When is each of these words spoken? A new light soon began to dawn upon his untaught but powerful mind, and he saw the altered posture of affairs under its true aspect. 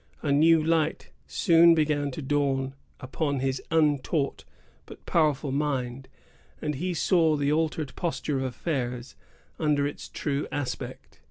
A 0.23 0.31
new 0.31 0.63
light 0.63 1.11
soon 1.27 1.75
began 1.75 2.09
to 2.09 2.23
dawn 2.23 2.73
upon 3.01 3.39
his 3.39 3.61
untaught 3.69 4.45
but 4.87 5.05
powerful 5.05 5.51
mind, 5.51 6.07
and 6.59 6.73
he 6.73 6.95
saw 6.95 7.35
the 7.35 7.51
altered 7.51 7.95
posture 7.95 8.37
of 8.37 8.43
affairs 8.45 9.15
under 9.59 9.85
its 9.85 10.09
true 10.09 10.47
aspect. 10.51 11.19